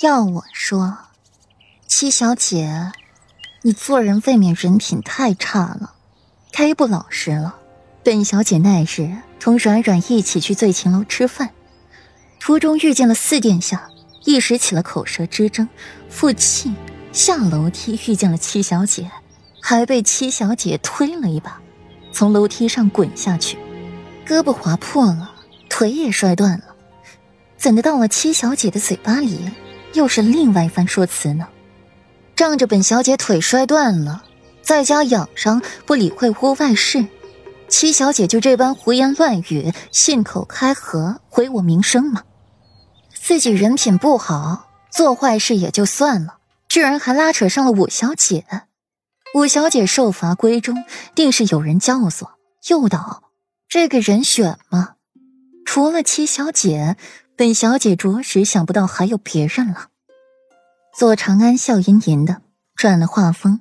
[0.00, 0.96] 要我说，
[1.88, 2.92] 七小姐，
[3.62, 5.94] 你做人未免人品太差了，
[6.52, 7.56] 太不老实了。
[8.04, 11.50] 本小姐那日同软软一起去醉琴楼吃饭，
[12.38, 13.90] 途中遇见了四殿下，
[14.24, 15.68] 一时起了口舌之争，
[16.08, 16.72] 负气
[17.12, 19.10] 下楼梯遇见了七小姐，
[19.60, 21.60] 还被七小姐推了一把，
[22.12, 23.58] 从楼梯上滚下去，
[24.24, 25.32] 胳膊划破了，
[25.68, 26.76] 腿也摔断了。
[27.56, 29.50] 怎的到了七小姐的嘴巴里？
[29.94, 31.48] 又是另外一番说辞呢，
[32.36, 34.24] 仗着本小姐腿摔断了，
[34.62, 37.06] 在家养伤，不理会屋外事，
[37.68, 42.22] 七小姐就这般胡言乱语，信口开河，毁我名声吗？
[43.14, 48.44] 自己人品不好，做坏事也就算了，居然还拉扯上了五小姐。
[49.34, 50.84] 五小姐受罚闺中，
[51.14, 52.28] 定是有人教唆
[52.68, 53.24] 诱导，
[53.68, 54.94] 这个人选吗？
[55.66, 56.96] 除了七小姐。
[57.38, 59.90] 本小姐着实想不到还有别人了。
[60.98, 62.42] 左长安笑吟吟的
[62.74, 63.60] 转了画风，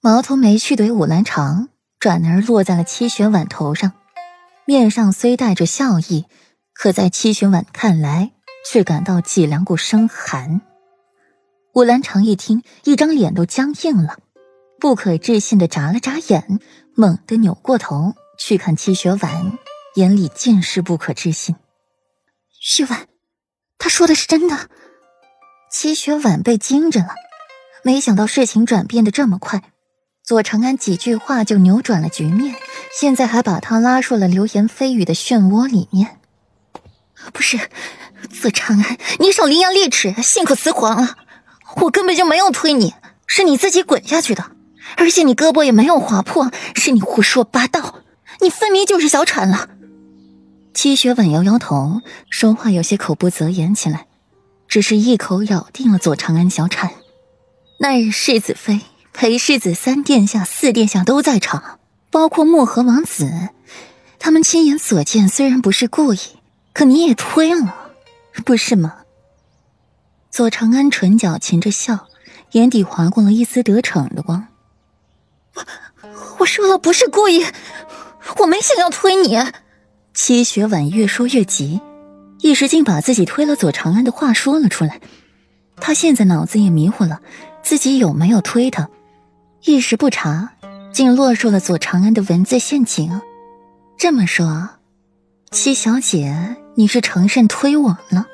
[0.00, 3.90] 矛头没去怼武兰长，转而落在了七雪婉头上，
[4.66, 6.26] 面上虽带着笑意，
[6.72, 8.30] 可在七雪婉看来
[8.70, 10.60] 却感到脊梁骨生寒。
[11.74, 14.18] 武兰长一听，一张脸都僵硬了，
[14.78, 16.60] 不可置信的眨了眨眼，
[16.94, 19.58] 猛地扭过头去看七雪婉，
[19.96, 21.56] 眼里尽是不可置信。
[22.70, 23.06] 雪婉，
[23.78, 24.68] 他说的是真的。
[25.72, 27.14] 齐雪婉被惊着了，
[27.82, 29.62] 没想到事情转变的这么快。
[30.22, 32.54] 左长安几句话就扭转了局面，
[32.92, 36.20] 现在还把他拉入了流言蜚语的漩涡里面。
[37.32, 37.58] 不是，
[38.38, 41.16] 左长安，你少伶牙俐齿，信口雌黄了。
[41.76, 42.94] 我根本就没有推你，
[43.26, 44.44] 是你自己滚下去的，
[44.98, 48.00] 而且你胳膊也没有划破，是你胡说八道，
[48.42, 49.70] 你分明就是小产了。
[50.80, 54.06] 七雪婉摇摇头，说话有些口不择言起来，
[54.68, 56.92] 只是一口咬定了左长安小产。
[57.80, 61.80] 那日世子妃、裴世子三殿下、四殿下都在场，
[62.12, 63.48] 包括漠河王子，
[64.20, 66.20] 他们亲眼所见，虽然不是故意，
[66.72, 67.74] 可你也推了，
[68.44, 68.98] 不是吗？
[70.30, 72.06] 左长安唇角噙着笑，
[72.52, 74.46] 眼底划过了一丝得逞的光。
[75.56, 75.64] 我
[76.38, 77.44] 我说了不是故意，
[78.36, 79.36] 我没想要推你。
[80.20, 81.80] 七雪婉越说越急，
[82.40, 85.00] 一时竟把自己推了左长安的话说了出来。
[85.76, 87.20] 他现在脑子也迷糊了，
[87.62, 88.88] 自己有没有推他？
[89.62, 90.54] 一时不察，
[90.92, 93.20] 竟落入了左长安的文字陷阱。
[93.96, 94.68] 这么说，
[95.52, 98.26] 七小姐，你是承认推我了？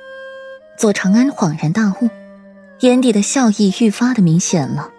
[0.78, 2.08] 左长安恍然大悟，
[2.80, 4.90] 眼底的笑意愈发的明显了。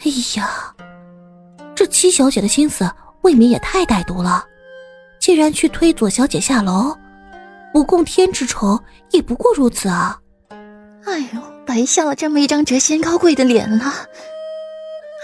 [0.00, 0.10] 哎
[0.40, 0.74] 呀，
[1.74, 4.46] 这七小姐的心思未免也太歹毒了。
[5.26, 6.96] 竟然去推左小姐下楼，
[7.72, 10.20] 不共天之仇也不过如此啊！
[11.04, 13.92] 哎呦，白下了这么一张谪仙高贵的脸了。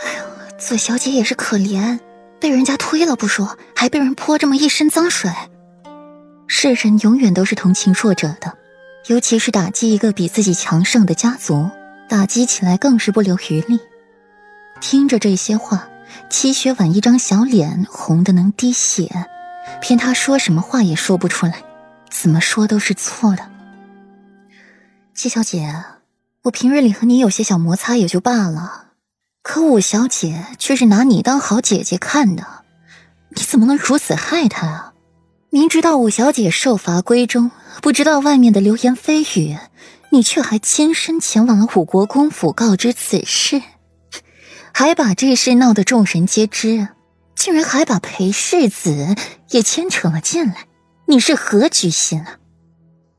[0.05, 0.25] 哎呦，
[0.59, 2.01] 左小姐也是可怜，
[2.41, 5.31] 被人家推了不说，还被人泼这么一身脏水。
[6.49, 8.59] 世人永远都是同情弱者的，
[9.07, 11.71] 尤其是打击一个比自己强盛的家族，
[12.09, 13.79] 打击起来更是不留余力。
[14.81, 15.87] 听着这些话，
[16.29, 19.09] 齐雪婉一张小脸红的能滴血。
[19.81, 21.63] 偏他说什么话也说不出来，
[22.11, 23.51] 怎么说都是错的。
[25.15, 25.85] 七小姐，
[26.43, 28.87] 我平日里和你有些小摩擦也就罢了，
[29.43, 32.65] 可五小姐却是拿你当好姐姐看的，
[33.31, 34.93] 你怎么能如此害她啊？
[35.51, 37.51] 明知道五小姐受罚闺中，
[37.83, 39.59] 不知道外面的流言蜚语，
[40.11, 43.61] 你却还亲身前往了五国公府告知此事，
[44.73, 46.89] 还把这事闹得众人皆知。
[47.43, 49.17] 竟然还把裴世子
[49.51, 50.69] 也牵扯了进来，
[51.07, 52.39] 你是何居心啊？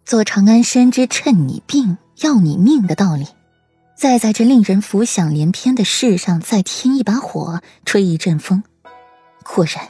[0.05, 3.27] 左长安深知趁你病要你命的道理，
[3.97, 8.63] 再在这令人浮想联翩的事上再添一把火，吹一阵风。
[9.43, 9.89] 果然，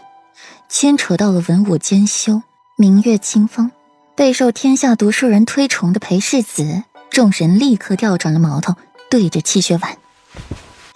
[0.68, 2.42] 牵扯到了文武兼修、
[2.76, 3.70] 明月清风，
[4.16, 8.74] 备受天下读书人推崇的裴世子，众人立刻调转了矛头，
[9.12, 9.96] 对着戚雪婉。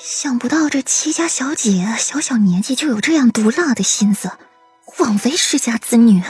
[0.10, 4.32] 想不到这戚家小姐小小年纪就有这样毒辣的心思，
[5.00, 6.22] 枉为世家子女。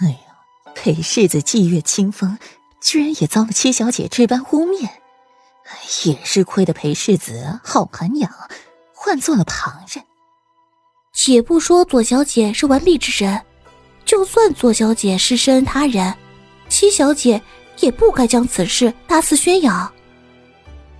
[0.00, 0.18] 哎呀，
[0.74, 2.36] 裴世子霁月清风，
[2.80, 4.88] 居然也遭了戚小姐这般污蔑，
[6.04, 8.28] 也是亏得裴世子好涵养，
[8.92, 10.04] 换做了旁人。
[11.12, 13.40] 且不说左小姐是完璧之人，
[14.04, 16.12] 就算左小姐是深恩他人，
[16.68, 17.40] 戚小姐
[17.78, 19.92] 也不该将此事大肆宣扬。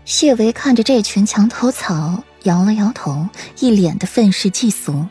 [0.04, 3.26] 谢维看着这群墙头草，摇了摇头，
[3.58, 5.06] 一脸的愤世嫉俗。